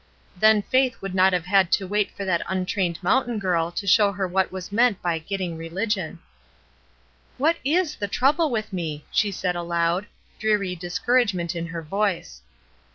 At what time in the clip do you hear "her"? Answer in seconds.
4.11-4.27, 11.67-11.83